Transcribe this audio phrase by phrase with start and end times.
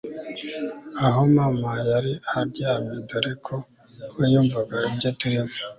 [1.05, 3.55] aho mama yari aryamye dore ko
[4.15, 5.53] we yumvaga ibyo turimo